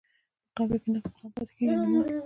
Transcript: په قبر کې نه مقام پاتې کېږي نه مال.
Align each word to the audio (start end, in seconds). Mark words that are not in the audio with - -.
په 0.45 0.49
قبر 0.63 0.77
کې 0.81 0.89
نه 0.95 0.99
مقام 1.05 1.29
پاتې 1.35 1.51
کېږي 1.57 1.75
نه 1.81 1.87
مال. 1.91 2.07